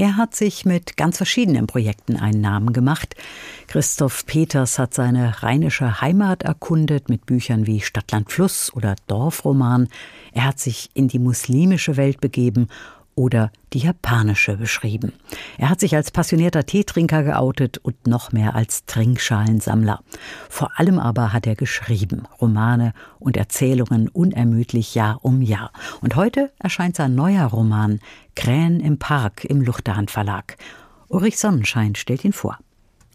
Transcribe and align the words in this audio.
Er 0.00 0.16
hat 0.16 0.34
sich 0.34 0.64
mit 0.64 0.96
ganz 0.96 1.18
verschiedenen 1.18 1.66
Projekten 1.66 2.16
einen 2.16 2.40
Namen 2.40 2.72
gemacht. 2.72 3.16
Christoph 3.66 4.24
Peters 4.24 4.78
hat 4.78 4.94
seine 4.94 5.42
rheinische 5.42 6.00
Heimat 6.00 6.42
erkundet 6.42 7.10
mit 7.10 7.26
Büchern 7.26 7.66
wie 7.66 7.82
Stadtland 7.82 8.32
Fluss 8.32 8.72
oder 8.72 8.96
Dorfroman. 9.08 9.88
Er 10.32 10.44
hat 10.44 10.58
sich 10.58 10.88
in 10.94 11.08
die 11.08 11.18
muslimische 11.18 11.98
Welt 11.98 12.22
begeben 12.22 12.68
oder 13.14 13.50
die 13.72 13.80
japanische 13.80 14.56
beschrieben. 14.56 15.12
Er 15.58 15.68
hat 15.68 15.80
sich 15.80 15.94
als 15.94 16.10
passionierter 16.10 16.66
Teetrinker 16.66 17.22
geoutet 17.22 17.78
und 17.78 18.06
noch 18.06 18.32
mehr 18.32 18.54
als 18.54 18.84
Trinkschalensammler. 18.86 20.00
Vor 20.48 20.78
allem 20.78 20.98
aber 20.98 21.32
hat 21.32 21.46
er 21.46 21.54
geschrieben, 21.54 22.24
Romane 22.40 22.92
und 23.18 23.36
Erzählungen 23.36 24.08
unermüdlich 24.08 24.94
Jahr 24.94 25.18
um 25.22 25.42
Jahr. 25.42 25.72
Und 26.00 26.16
heute 26.16 26.52
erscheint 26.58 26.96
sein 26.96 27.14
neuer 27.14 27.46
Roman 27.46 28.00
Krähen 28.36 28.80
im 28.80 28.98
Park 28.98 29.44
im 29.44 29.60
Luchterhand 29.60 30.10
Verlag. 30.10 30.56
Ulrich 31.08 31.38
Sonnenschein 31.38 31.96
stellt 31.96 32.24
ihn 32.24 32.32
vor. 32.32 32.58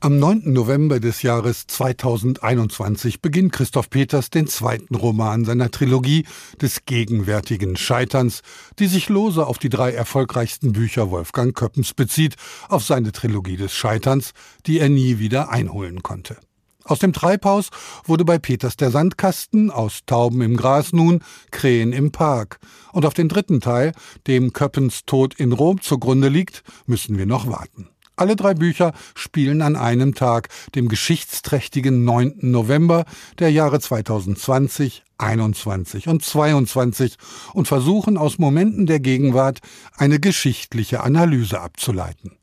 Am 0.02 0.20
9. 0.20 0.52
November 0.52 0.99
des 0.99 1.22
Jahres 1.22 1.67
2021 1.67 3.22
beginnt 3.22 3.54
Christoph 3.54 3.90
Peters 3.90 4.30
den 4.30 4.45
zweiten 4.45 4.94
Roman 4.94 5.45
seiner 5.45 5.71
Trilogie 5.71 6.26
des 6.62 6.85
gegenwärtigen 6.85 7.77
Scheiterns, 7.77 8.41
die 8.77 8.88
sich 8.88 9.08
lose 9.08 9.48
auf 9.48 9.58
die 9.58 9.70
drei 9.70 9.94
erfolgreichsten 9.94 10.73
Bücher 10.73 11.09
Wolfgang 11.12 11.55
Köppens 11.55 11.94
bezieht, 11.94 12.35
auf 12.68 12.84
seine 12.84 13.13
Trilogie 13.13 13.55
des 13.55 13.73
Scheiterns, 13.73 14.34
die 14.66 14.80
er 14.80 14.90
nie 14.90 15.18
wieder 15.18 15.49
einholen 15.49 16.04
konnte. 16.04 16.38
Aus 16.84 16.99
dem 16.99 17.13
Treibhaus 17.13 17.70
wurde 18.04 18.26
bei 18.26 18.38
Peters 18.38 18.76
der 18.76 18.91
Sandkasten, 18.91 19.71
aus 19.71 20.02
Tauben 20.05 20.41
im 20.41 20.57
Gras 20.57 20.93
nun 20.93 21.23
Krähen 21.49 21.93
im 21.93 22.12
Park. 22.12 22.59
Und 22.91 23.05
auf 23.05 23.16
den 23.16 23.30
dritten 23.30 23.59
Teil, 23.59 23.93
dem 24.27 24.54
Köppens 24.54 25.05
Tod 25.05 25.34
in 25.34 25.52
Rom 25.52 25.82
zugrunde 25.82 26.27
liegt, 26.27 26.63
müssen 26.85 27.18
wir 27.18 27.26
noch 27.26 27.48
warten. 27.48 27.90
Alle 28.16 28.36
drei 28.36 28.54
Bücher 28.54 28.94
spielen 29.14 29.62
an 29.62 29.76
einem 29.76 30.16
Tag, 30.16 30.50
dem 30.74 30.88
geschichtsträchtigen 30.88 32.05
9. 32.05 32.35
November 32.41 33.05
der 33.40 33.52
Jahre 33.52 33.80
2020, 33.80 35.04
21 35.18 36.08
und 36.08 36.24
22 36.24 37.18
und 37.54 37.68
versuchen 37.68 38.18
aus 38.18 38.38
Momenten 38.38 38.86
der 38.86 38.99
Gegenwart 38.99 39.60
eine 39.98 40.20
geschichtliche 40.20 41.04
Analyse 41.04 41.60
abzuleiten. 41.60 42.38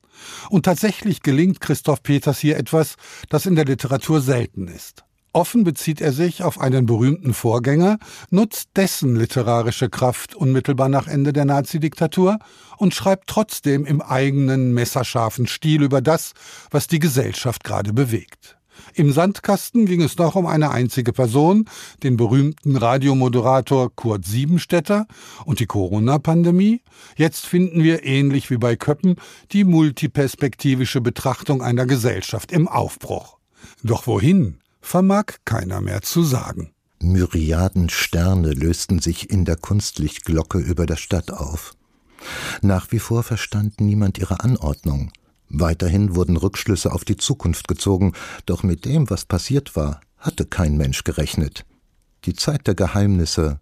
Und 0.51 0.65
tatsächlich 0.65 1.23
gelingt 1.23 1.61
Christoph 1.61 2.03
Peters 2.03 2.39
hier 2.39 2.57
etwas, 2.57 2.97
das 3.29 3.47
in 3.47 3.57
der 3.57 3.65
Literatur 3.65 4.21
selten 4.21 4.69
ist. 4.69 5.05
Offen 5.35 5.65
bezieht 5.65 6.03
er 6.03 6.13
sich 6.13 6.43
auf 6.43 6.61
einen 6.61 6.85
berühmten 6.85 7.33
Vorgänger, 7.33 7.99
nutzt 8.29 8.69
dessen 8.77 9.17
literarische 9.17 9.89
Kraft 9.89 10.35
unmittelbar 10.35 10.91
nach 10.91 11.07
Ende 11.07 11.33
der 11.33 11.47
Nazidiktatur 11.47 12.39
und 12.77 12.95
schreibt 12.95 13.29
trotzdem 13.29 13.87
im 13.87 14.03
eigenen 14.03 14.75
messerscharfen 14.75 15.47
Stil 15.47 15.83
über 15.83 16.03
das, 16.03 16.33
was 16.71 16.87
die 16.87 16.99
Gesellschaft 16.99 17.65
gerade 17.65 17.95
bewegt. 17.95 18.59
Im 18.95 19.13
Sandkasten 19.13 19.87
ging 19.87 20.03
es 20.03 20.19
noch 20.19 20.35
um 20.35 20.47
eine 20.47 20.71
einzige 20.71 21.13
Person, 21.13 21.67
den 22.03 22.17
berühmten 22.17 22.77
Radiomoderator 22.77 23.95
Kurt 23.95 24.27
Siebenstädter 24.27 25.07
und 25.47 25.61
die 25.61 25.67
Corona-Pandemie. 25.67 26.83
Jetzt 27.17 27.47
finden 27.47 27.83
wir 27.83 28.05
ähnlich 28.05 28.51
wie 28.51 28.59
bei 28.59 28.77
Köppen 28.77 29.17
die 29.53 29.65
multiperspektivische 29.65 31.01
Betrachtung 31.01 31.63
einer 31.63 31.87
Gesellschaft 31.87 32.53
im 32.53 32.69
Aufbruch. 32.69 33.39
Doch 33.83 34.07
wohin? 34.07 34.62
Vermag 34.83 35.37
keiner 35.45 35.81
mehr 35.81 36.03
zu 36.03 36.23
sagen. 36.23 36.73
Myriaden 37.01 37.89
Sterne 37.89 38.53
lösten 38.53 38.99
sich 39.01 39.31
in 39.31 39.45
der 39.45 39.57
Kunstlichtglocke 39.57 40.59
über 40.59 40.87
der 40.87 40.97
Stadt 40.97 41.33
auf. 41.33 41.75
Nach 42.61 42.93
wie 42.93 42.99
vor 42.99 43.23
verstand 43.23 43.81
niemand 43.81 44.19
ihre 44.19 44.41
Anordnung. 44.41 45.11
Weiterhin 45.49 46.15
wurden 46.15 46.37
Rückschlüsse 46.37 46.93
auf 46.93 47.05
die 47.05 47.17
Zukunft 47.17 47.69
gezogen, 47.69 48.13
doch 48.47 48.63
mit 48.63 48.85
dem, 48.85 49.11
was 49.11 49.25
passiert 49.25 49.77
war, 49.77 50.01
hatte 50.17 50.47
kein 50.47 50.77
Mensch 50.77 51.05
gerechnet. 51.05 51.67
Die 52.25 52.35
Zeit 52.35 52.67
der 52.67 52.75
Geheimnisse 52.75 53.61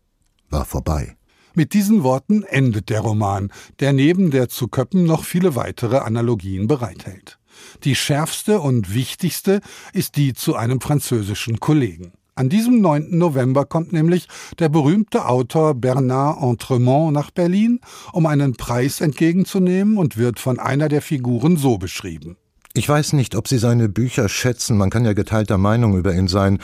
war 0.50 0.64
vorbei. 0.64 1.16
Mit 1.54 1.74
diesen 1.74 2.04
Worten 2.04 2.44
endet 2.44 2.90
der 2.90 3.00
Roman, 3.00 3.50
der 3.80 3.92
neben 3.92 4.30
der 4.30 4.48
zu 4.48 4.68
Köppen 4.68 5.04
noch 5.04 5.24
viele 5.24 5.56
weitere 5.56 5.98
Analogien 5.98 6.68
bereithält. 6.68 7.39
Die 7.84 7.94
schärfste 7.94 8.60
und 8.60 8.94
wichtigste 8.94 9.60
ist 9.92 10.16
die 10.16 10.34
zu 10.34 10.56
einem 10.56 10.80
französischen 10.80 11.60
Kollegen. 11.60 12.12
An 12.40 12.48
diesem 12.48 12.80
9. 12.80 13.18
November 13.18 13.66
kommt 13.66 13.92
nämlich 13.92 14.26
der 14.58 14.70
berühmte 14.70 15.26
Autor 15.26 15.74
Bernard 15.74 16.42
Entremont 16.42 17.12
nach 17.12 17.30
Berlin, 17.30 17.80
um 18.12 18.24
einen 18.24 18.54
Preis 18.54 19.02
entgegenzunehmen 19.02 19.98
und 19.98 20.16
wird 20.16 20.38
von 20.38 20.58
einer 20.58 20.88
der 20.88 21.02
Figuren 21.02 21.58
so 21.58 21.76
beschrieben. 21.76 22.36
Ich 22.72 22.88
weiß 22.88 23.14
nicht, 23.14 23.34
ob 23.34 23.48
Sie 23.48 23.58
seine 23.58 23.88
Bücher 23.88 24.28
schätzen, 24.28 24.78
man 24.78 24.90
kann 24.90 25.04
ja 25.04 25.12
geteilter 25.12 25.58
Meinung 25.58 25.98
über 25.98 26.14
ihn 26.14 26.28
sein, 26.28 26.60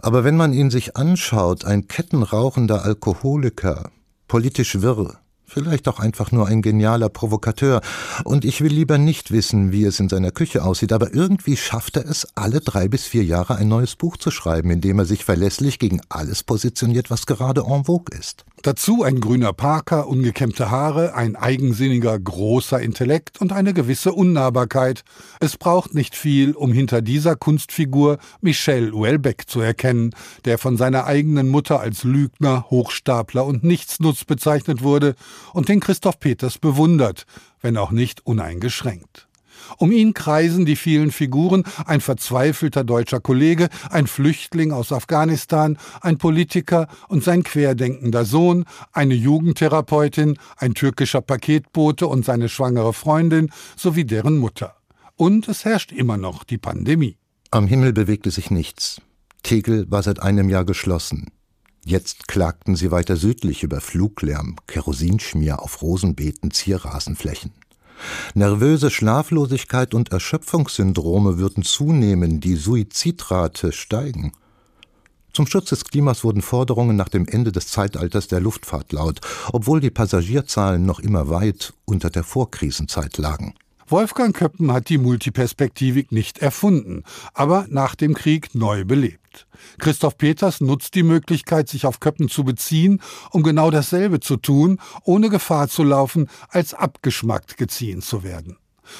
aber 0.00 0.24
wenn 0.24 0.36
man 0.36 0.52
ihn 0.52 0.70
sich 0.70 0.96
anschaut, 0.96 1.64
ein 1.64 1.86
kettenrauchender 1.86 2.84
Alkoholiker, 2.84 3.90
politisch 4.26 4.80
wirr, 4.80 5.20
Vielleicht 5.52 5.88
auch 5.88 5.98
einfach 5.98 6.30
nur 6.30 6.46
ein 6.46 6.62
genialer 6.62 7.08
Provokateur. 7.08 7.80
Und 8.22 8.44
ich 8.44 8.60
will 8.60 8.72
lieber 8.72 8.98
nicht 8.98 9.32
wissen, 9.32 9.72
wie 9.72 9.84
es 9.84 9.98
in 9.98 10.08
seiner 10.08 10.30
Küche 10.30 10.62
aussieht, 10.62 10.92
aber 10.92 11.12
irgendwie 11.12 11.56
schafft 11.56 11.96
er 11.96 12.08
es, 12.08 12.28
alle 12.36 12.60
drei 12.60 12.86
bis 12.86 13.04
vier 13.04 13.24
Jahre 13.24 13.56
ein 13.56 13.66
neues 13.66 13.96
Buch 13.96 14.16
zu 14.16 14.30
schreiben, 14.30 14.70
in 14.70 14.80
dem 14.80 15.00
er 15.00 15.06
sich 15.06 15.24
verlässlich 15.24 15.80
gegen 15.80 16.02
alles 16.08 16.44
positioniert, 16.44 17.10
was 17.10 17.26
gerade 17.26 17.62
en 17.62 17.84
vogue 17.84 18.16
ist. 18.16 18.44
Dazu 18.62 19.02
ein 19.02 19.20
grüner 19.20 19.54
Parker, 19.54 20.06
ungekämmte 20.06 20.70
Haare, 20.70 21.14
ein 21.14 21.34
eigensinniger, 21.34 22.18
großer 22.18 22.78
Intellekt 22.78 23.40
und 23.40 23.52
eine 23.52 23.72
gewisse 23.72 24.12
Unnahbarkeit. 24.12 25.02
Es 25.40 25.56
braucht 25.56 25.94
nicht 25.94 26.14
viel, 26.14 26.52
um 26.52 26.70
hinter 26.70 27.00
dieser 27.00 27.36
Kunstfigur 27.36 28.18
Michel 28.42 28.92
Houellebecq 28.92 29.48
zu 29.48 29.60
erkennen, 29.60 30.14
der 30.44 30.58
von 30.58 30.76
seiner 30.76 31.06
eigenen 31.06 31.48
Mutter 31.48 31.80
als 31.80 32.04
Lügner, 32.04 32.66
Hochstapler 32.68 33.46
und 33.46 33.64
Nichtsnutz 33.64 34.26
bezeichnet 34.26 34.82
wurde 34.82 35.14
und 35.54 35.70
den 35.70 35.80
Christoph 35.80 36.20
Peters 36.20 36.58
bewundert, 36.58 37.24
wenn 37.62 37.78
auch 37.78 37.92
nicht 37.92 38.26
uneingeschränkt. 38.26 39.29
Um 39.78 39.92
ihn 39.92 40.14
kreisen 40.14 40.64
die 40.64 40.76
vielen 40.76 41.10
Figuren, 41.10 41.64
ein 41.86 42.00
verzweifelter 42.00 42.84
deutscher 42.84 43.20
Kollege, 43.20 43.68
ein 43.90 44.06
Flüchtling 44.06 44.72
aus 44.72 44.92
Afghanistan, 44.92 45.78
ein 46.00 46.18
Politiker 46.18 46.88
und 47.08 47.24
sein 47.24 47.42
querdenkender 47.42 48.24
Sohn, 48.24 48.64
eine 48.92 49.14
Jugendtherapeutin, 49.14 50.38
ein 50.56 50.74
türkischer 50.74 51.20
Paketbote 51.20 52.06
und 52.06 52.24
seine 52.24 52.48
schwangere 52.48 52.92
Freundin 52.92 53.50
sowie 53.76 54.04
deren 54.04 54.38
Mutter. 54.38 54.76
Und 55.16 55.48
es 55.48 55.64
herrscht 55.64 55.92
immer 55.92 56.16
noch 56.16 56.44
die 56.44 56.58
Pandemie. 56.58 57.16
Am 57.50 57.66
Himmel 57.66 57.92
bewegte 57.92 58.30
sich 58.30 58.50
nichts. 58.50 59.02
Tegel 59.42 59.90
war 59.90 60.02
seit 60.02 60.22
einem 60.22 60.48
Jahr 60.48 60.64
geschlossen. 60.64 61.26
Jetzt 61.84 62.28
klagten 62.28 62.76
sie 62.76 62.90
weiter 62.90 63.16
südlich 63.16 63.62
über 63.62 63.80
Fluglärm, 63.80 64.56
Kerosinschmier 64.66 65.62
auf 65.62 65.82
Rosenbeeten, 65.82 66.50
Zierrasenflächen. 66.50 67.52
Nervöse 68.34 68.90
Schlaflosigkeit 68.90 69.94
und 69.94 70.12
Erschöpfungssyndrome 70.12 71.38
würden 71.38 71.62
zunehmen, 71.62 72.40
die 72.40 72.56
Suizidrate 72.56 73.72
steigen. 73.72 74.32
Zum 75.32 75.46
Schutz 75.46 75.70
des 75.70 75.84
Klimas 75.84 76.24
wurden 76.24 76.42
Forderungen 76.42 76.96
nach 76.96 77.08
dem 77.08 77.26
Ende 77.26 77.52
des 77.52 77.68
Zeitalters 77.68 78.26
der 78.26 78.40
Luftfahrt 78.40 78.92
laut, 78.92 79.20
obwohl 79.52 79.80
die 79.80 79.90
Passagierzahlen 79.90 80.84
noch 80.84 80.98
immer 80.98 81.28
weit 81.28 81.72
unter 81.84 82.10
der 82.10 82.24
Vorkrisenzeit 82.24 83.16
lagen. 83.18 83.54
Wolfgang 83.90 84.36
Köppen 84.36 84.72
hat 84.72 84.88
die 84.88 84.98
Multiperspektivik 84.98 86.12
nicht 86.12 86.38
erfunden, 86.38 87.02
aber 87.34 87.66
nach 87.68 87.94
dem 87.96 88.14
Krieg 88.14 88.54
neu 88.54 88.84
belebt. 88.84 89.48
Christoph 89.78 90.16
Peters 90.16 90.60
nutzt 90.60 90.94
die 90.94 91.02
Möglichkeit, 91.02 91.68
sich 91.68 91.86
auf 91.86 92.00
Köppen 92.00 92.28
zu 92.28 92.44
beziehen, 92.44 93.02
um 93.30 93.42
genau 93.42 93.70
dasselbe 93.70 94.20
zu 94.20 94.36
tun, 94.36 94.78
ohne 95.02 95.28
Gefahr 95.28 95.68
zu 95.68 95.82
laufen, 95.82 96.28
als 96.48 96.72
abgeschmackt 96.72 97.56
geziehen 97.56 98.00
zu 98.00 98.22
werden. 98.22 98.56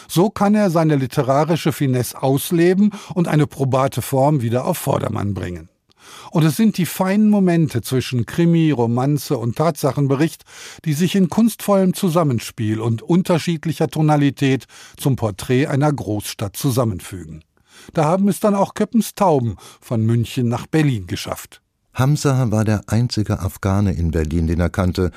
So 0.08 0.28
kann 0.28 0.54
er 0.54 0.70
seine 0.70 0.96
literarische 0.96 1.72
Finesse 1.72 2.22
ausleben 2.22 2.90
und 3.14 3.28
eine 3.28 3.46
probate 3.46 4.02
Form 4.02 4.42
wieder 4.42 4.64
auf 4.64 4.78
Vordermann 4.78 5.34
bringen. 5.34 5.69
Und 6.30 6.44
es 6.44 6.56
sind 6.56 6.78
die 6.78 6.86
feinen 6.86 7.30
Momente 7.30 7.82
zwischen 7.82 8.26
Krimi, 8.26 8.70
Romanze 8.70 9.38
und 9.38 9.56
Tatsachenbericht, 9.56 10.44
die 10.84 10.92
sich 10.92 11.14
in 11.14 11.28
kunstvollem 11.28 11.94
Zusammenspiel 11.94 12.80
und 12.80 13.02
unterschiedlicher 13.02 13.88
Tonalität 13.88 14.66
zum 14.96 15.16
Porträt 15.16 15.66
einer 15.66 15.92
Großstadt 15.92 16.56
zusammenfügen. 16.56 17.42
Da 17.94 18.04
haben 18.04 18.28
es 18.28 18.40
dann 18.40 18.54
auch 18.54 18.74
Köppens 18.74 19.14
Tauben 19.14 19.56
von 19.80 20.04
München 20.04 20.48
nach 20.48 20.66
Berlin 20.66 21.06
geschafft. 21.06 21.62
Hamza 21.94 22.50
war 22.50 22.64
der 22.64 22.82
einzige 22.86 23.40
Afghane 23.40 23.92
in 23.92 24.10
Berlin, 24.10 24.46
den 24.46 24.60
er 24.60 24.70
kannte, 24.70 25.10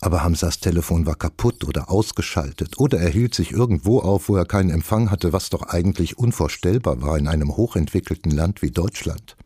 aber 0.00 0.22
Hamzas 0.22 0.60
Telefon 0.60 1.06
war 1.06 1.14
kaputt 1.14 1.64
oder 1.64 1.90
ausgeschaltet 1.90 2.78
oder 2.78 2.98
er 2.98 3.08
hielt 3.08 3.34
sich 3.34 3.52
irgendwo 3.52 4.00
auf, 4.00 4.28
wo 4.28 4.36
er 4.36 4.44
keinen 4.44 4.70
Empfang 4.70 5.10
hatte, 5.10 5.32
was 5.32 5.50
doch 5.50 5.62
eigentlich 5.62 6.18
unvorstellbar 6.18 7.00
war 7.02 7.18
in 7.18 7.28
einem 7.28 7.56
hochentwickelten 7.56 8.30
Land 8.30 8.62
wie 8.62 8.70
Deutschland. 8.70 9.36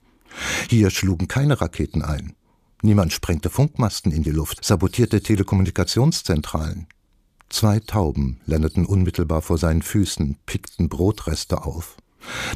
Hier 0.71 0.91
schlugen 0.91 1.27
keine 1.27 1.61
Raketen 1.61 2.01
ein. 2.03 2.37
Niemand 2.81 3.13
sprengte 3.13 3.51
Funkmasten 3.51 4.13
in 4.13 4.23
die 4.23 4.31
Luft, 4.31 4.65
sabotierte 4.65 5.21
Telekommunikationszentralen. 5.21 6.87
Zwei 7.49 7.81
Tauben 7.81 8.41
landeten 8.47 8.87
unmittelbar 8.87 9.43
vor 9.43 9.59
seinen 9.59 9.83
Füßen, 9.83 10.37
pickten 10.47 10.89
Brotreste 10.89 11.65
auf. 11.65 11.97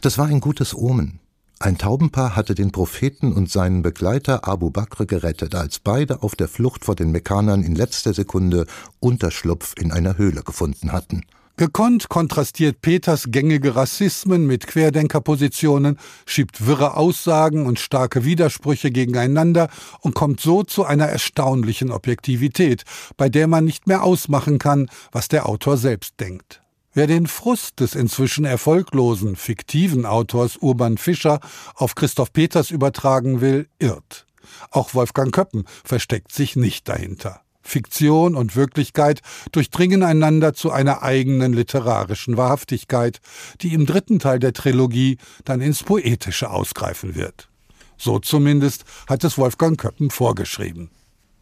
Das 0.01 0.17
war 0.17 0.27
ein 0.27 0.39
gutes 0.39 0.77
Omen. 0.77 1.19
Ein 1.59 1.77
Taubenpaar 1.77 2.37
hatte 2.37 2.55
den 2.55 2.71
Propheten 2.71 3.33
und 3.33 3.51
seinen 3.51 3.83
Begleiter 3.83 4.47
Abu 4.47 4.71
Bakr 4.71 5.07
gerettet, 5.07 5.57
als 5.57 5.81
beide 5.81 6.23
auf 6.23 6.37
der 6.37 6.47
Flucht 6.47 6.85
vor 6.85 6.95
den 6.95 7.11
Mekkanern 7.11 7.65
in 7.65 7.75
letzter 7.75 8.15
Sekunde 8.15 8.67
Unterschlupf 9.01 9.75
in 9.77 9.91
einer 9.91 10.17
Höhle 10.19 10.45
gefunden 10.45 10.93
hatten. 10.93 11.23
Gekonnt 11.57 12.09
kontrastiert 12.09 12.81
Peters 12.81 13.27
gängige 13.29 13.77
Rassismen 13.77 14.45
mit 14.45 14.67
Querdenkerpositionen, 14.67 16.01
schiebt 16.27 16.67
wirre 16.67 16.97
Aussagen 16.97 17.67
und 17.67 17.79
starke 17.79 18.25
Widersprüche 18.25 18.91
gegeneinander 18.91 19.69
und 20.01 20.17
kommt 20.17 20.41
so 20.41 20.65
zu 20.65 20.85
einer 20.85 21.07
erstaunlichen 21.07 21.93
Objektivität, 21.93 22.83
bei 23.17 23.29
der 23.29 23.47
man 23.47 23.65
nicht 23.65 23.87
mehr 23.87 24.03
ausmachen 24.03 24.59
kann, 24.59 24.89
was 25.13 25.29
der 25.29 25.49
Autor 25.49 25.77
selbst 25.77 26.19
denkt. 26.19 26.61
Wer 26.93 27.07
den 27.07 27.29
Frust 27.29 27.79
des 27.79 27.95
inzwischen 27.95 28.45
erfolglosen, 28.45 29.37
fiktiven 29.37 30.07
Autors 30.07 30.57
Urban 30.57 30.99
Fischer 30.99 31.39
auf 31.77 31.95
Christoph 31.95 32.33
Peters 32.33 32.73
übertragen 32.73 33.41
will, 33.41 33.69
irrt. 33.79 34.27
Auch 34.73 34.95
Wolfgang 34.95 35.33
Köppen 35.33 35.67
versteckt 35.85 36.33
sich 36.33 36.57
nicht 36.57 36.89
dahinter. 36.89 37.44
Fiktion 37.65 38.35
und 38.35 38.55
Wirklichkeit 38.55 39.21
durchdringen 39.53 40.03
einander 40.03 40.55
zu 40.55 40.71
einer 40.71 41.03
eigenen 41.03 41.53
literarischen 41.53 42.37
Wahrhaftigkeit, 42.37 43.21
die 43.61 43.75
im 43.75 43.87
dritten 43.87 44.19
Teil 44.19 44.39
der 44.39 44.53
Trilogie 44.53 45.19
dann 45.45 45.61
ins 45.61 45.83
Poetische 45.83 46.51
ausgreifen 46.51 47.15
wird. 47.15 47.49
So 47.97 48.19
zumindest 48.19 48.85
hat 49.09 49.25
es 49.25 49.39
Wolfgang 49.39 49.81
Köppen 49.81 50.11
vorgeschrieben. 50.11 50.91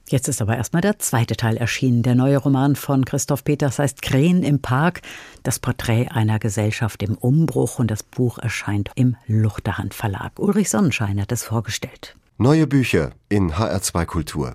Jetzt 0.08 0.28
ist 0.28 0.42
aber 0.42 0.56
erstmal 0.56 0.82
der 0.82 0.98
zweite 0.98 1.36
Teil 1.36 1.56
erschienen. 1.56 2.02
Der 2.02 2.14
neue 2.14 2.36
Roman 2.36 2.76
von 2.76 3.04
Christoph 3.04 3.44
Peters 3.44 3.78
heißt 3.78 4.02
Krähen 4.02 4.42
im 4.42 4.60
Park, 4.60 5.00
das 5.42 5.58
Porträt 5.58 6.08
einer 6.08 6.38
Gesellschaft 6.38 7.02
im 7.02 7.16
Umbruch 7.16 7.78
und 7.78 7.90
das 7.90 8.02
Buch 8.02 8.38
erscheint 8.38 8.90
im 8.94 9.16
Luchterhand 9.26 9.94
Verlag. 9.94 10.38
Ulrich 10.38 10.68
Sonnenschein 10.68 11.20
hat 11.20 11.32
es 11.32 11.44
vorgestellt. 11.44 12.14
Neue 12.36 12.66
Bücher 12.66 13.12
in 13.28 13.52
HR2 13.52 14.04
Kultur. 14.04 14.54